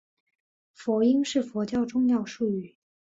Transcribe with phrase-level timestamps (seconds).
[0.73, 2.75] 佛音是佛教重要术语。